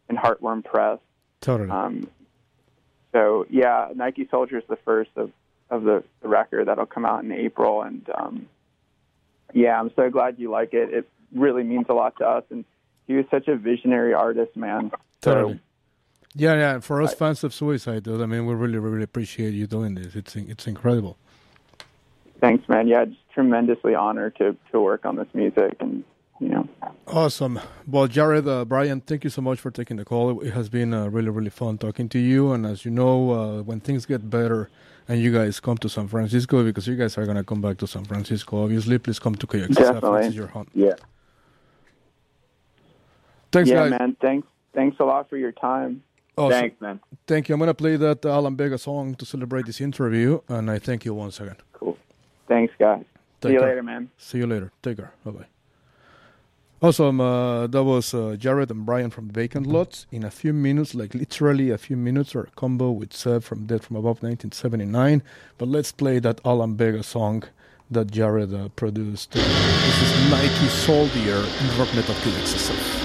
and 0.09 0.19
Heartworm 0.19 0.65
Press. 0.65 0.99
Totally. 1.41 1.71
Um, 1.71 2.09
so 3.13 3.47
yeah, 3.51 3.89
Nike 3.95 4.29
Soldier 4.31 4.59
is 4.59 4.65
the 4.69 4.79
first 4.85 5.11
of 5.17 5.31
of 5.71 5.85
the, 5.85 6.05
the 6.21 6.29
record 6.29 6.69
that'll 6.69 6.87
come 6.87 7.07
out 7.07 7.25
in 7.25 7.33
April, 7.33 7.83
and 7.83 8.09
um, 8.15 8.47
yeah, 9.53 9.79
I'm 9.79 9.91
so 9.97 10.11
glad 10.11 10.39
you 10.39 10.51
like 10.51 10.75
it. 10.75 10.93
It 10.93 11.09
really 11.35 11.63
means 11.63 11.87
a 11.89 11.95
lot 11.95 12.17
to 12.19 12.27
us, 12.27 12.45
and 12.51 12.65
he 13.07 13.15
was 13.15 13.25
such 13.31 13.49
a 13.49 13.57
visionary 13.57 14.15
artist, 14.15 14.57
man. 14.57 14.91
So, 15.23 15.35
Totally. 15.35 15.61
Yeah, 16.35 16.55
yeah. 16.55 16.81
For 16.81 17.03
us 17.03 17.15
fans 17.15 17.45
of 17.45 17.53
Suicide, 17.53 18.05
dude, 18.05 18.21
I 18.23 18.27
mean, 18.27 18.47
we 18.47 18.55
really, 18.55 18.79
really 18.79 19.05
appreciate 19.05 19.53
you 19.53 19.67
doing 19.67 19.95
this. 19.95 20.17
It's 20.17 20.35
it's 20.35 20.67
incredible. 20.67 21.19
thanks, 22.41 22.67
man. 22.69 22.89
Yeah, 22.89 23.05
just 23.05 23.21
tremendously 23.35 23.95
honored 23.95 24.37
to 24.37 24.57
to 24.71 24.81
work 24.81 25.05
on 25.05 25.17
this 25.17 25.29
music, 25.35 25.77
and 25.81 26.05
you 26.41 26.49
know, 26.49 26.69
Awesome. 27.07 27.61
Well, 27.87 28.09
Jared, 28.09 28.49
uh, 28.49 28.65
Brian, 28.65 29.01
thank 29.01 29.25
you 29.25 29.31
so 29.31 29.43
much 29.43 29.61
for 29.61 29.71
taking 29.71 29.99
the 29.99 30.05
call. 30.05 30.41
It 30.41 30.53
has 30.55 30.69
been 30.69 30.95
uh, 30.95 31.09
really, 31.09 31.29
really 31.29 31.51
fun 31.51 31.79
talking 31.79 32.09
to 32.09 32.19
you. 32.19 32.53
And 32.53 32.65
as 32.65 32.85
you 32.85 32.91
know, 32.91 33.31
uh, 33.33 33.63
when 33.63 33.81
things 33.81 34.07
get 34.07 34.31
better, 34.31 34.71
and 35.09 35.21
you 35.21 35.33
guys 35.33 35.61
come 35.61 35.77
to 35.79 35.89
San 35.89 36.09
Francisco 36.09 36.65
because 36.65 36.87
you 36.87 36.97
guys 36.97 37.19
are 37.19 37.27
gonna 37.27 37.45
come 37.45 37.61
back 37.61 37.77
to 37.79 37.87
San 37.87 38.05
Francisco. 38.05 38.65
Obviously, 38.65 38.99
please 38.99 39.19
come 39.19 39.35
to 39.35 39.47
KXSF. 39.47 39.75
Definitely. 39.75 40.19
This 40.21 40.29
is 40.29 40.37
your 40.37 40.47
home. 40.47 40.69
Yeah. 40.75 40.95
Thanks, 43.53 43.71
yeah, 43.71 43.89
guys. 43.89 43.91
man. 43.99 44.17
Thanks. 44.21 44.49
Thanks 44.75 44.97
a 44.99 45.05
lot 45.05 45.29
for 45.29 45.37
your 45.37 45.53
time. 45.53 46.03
Awesome. 46.37 46.61
Thanks, 46.61 46.81
man. 46.81 47.01
Thank 47.27 47.49
you. 47.49 47.55
I'm 47.55 47.59
gonna 47.61 47.75
play 47.75 47.97
that 47.97 48.25
Alan 48.25 48.57
Vega 48.57 48.79
song 48.79 49.15
to 49.17 49.27
celebrate 49.27 49.67
this 49.67 49.81
interview, 49.81 50.41
and 50.49 50.71
I 50.71 50.79
thank 50.79 51.05
you 51.05 51.13
once 51.15 51.39
again. 51.41 51.57
Cool. 51.75 51.99
Thanks, 52.49 52.73
guys. 52.79 53.05
Take 53.41 53.51
See 53.51 53.53
you 53.55 53.59
care. 53.61 53.69
later, 53.69 53.83
man. 53.83 54.11
See 54.17 54.39
you 54.39 54.47
later. 54.47 54.73
Take 54.83 54.97
care. 54.97 55.13
Bye 55.25 55.31
bye. 55.33 55.47
Awesome. 56.81 57.21
Uh, 57.21 57.67
that 57.69 57.85
was 57.85 58.13
uh, 58.13 58.35
Jared 58.37 58.71
and 58.71 58.85
Brian 58.85 59.11
from 59.11 59.29
Vacant 59.29 59.67
Lots. 59.67 60.07
In 60.11 60.25
a 60.25 60.31
few 60.31 60.53
minutes, 60.53 60.95
like 60.97 61.15
literally 61.15 61.71
a 61.71 61.79
few 61.79 61.97
minutes, 61.97 62.35
our 62.35 62.49
combo 62.57 62.91
with 62.91 63.13
Seb 63.13 63.45
from 63.45 63.67
Death 63.67 63.85
from 63.85 63.97
Above 63.97 64.23
1979. 64.23 65.23
But 65.59 65.69
let's 65.69 65.93
play 65.93 66.19
that 66.21 66.41
Alan 66.45 66.77
Vega 66.77 67.03
song 67.05 67.45
that 67.91 68.11
Jared 68.11 68.53
uh, 68.53 68.69
produced. 68.71 69.33
This 69.33 70.03
is 70.03 70.31
Nike 70.31 70.69
Soldier 70.69 71.37
in 71.37 71.79
Rock 71.79 71.95
Neto 71.95 72.15
KXSF. 72.15 72.97
Yeah. 72.97 73.02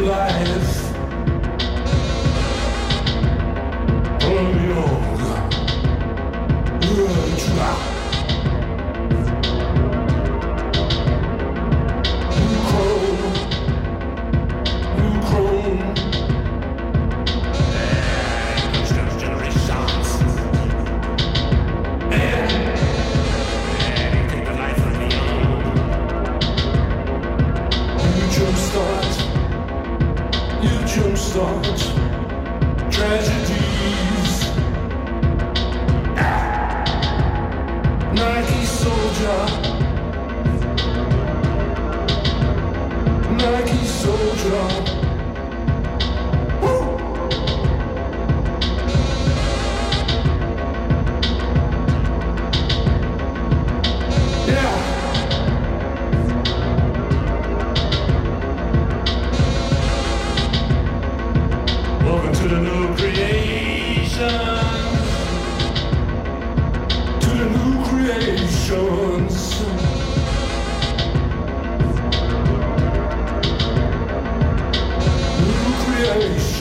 Life. 0.00 0.87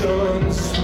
Creations. 0.08 0.77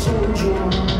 Soldier. 0.00 0.99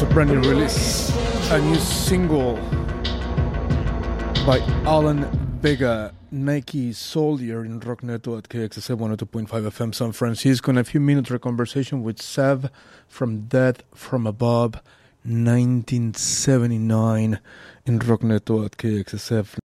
A 0.00 0.06
brand 0.06 0.30
new 0.30 0.40
release, 0.48 1.10
a 1.50 1.60
new 1.60 1.74
single 1.74 2.54
by 4.46 4.60
Alan 4.86 5.24
Vega, 5.60 6.14
Nike 6.30 6.92
Soldier 6.92 7.64
in 7.64 7.80
Rock 7.80 8.04
Neto 8.04 8.38
at 8.38 8.48
KXSF 8.48 8.96
102.5 8.96 9.48
FM 9.48 9.92
San 9.92 10.12
Francisco. 10.12 10.70
In 10.70 10.78
a 10.78 10.84
few 10.84 11.00
minutes, 11.00 11.32
a 11.32 11.40
conversation 11.40 12.04
with 12.04 12.22
Seb 12.22 12.70
from 13.08 13.48
Death 13.48 13.82
from 13.92 14.24
Above 14.24 14.74
1979. 15.24 17.40
in 17.84 17.98
Rockneto 17.98 18.66
at 18.66 18.76
KXSF 18.76 19.58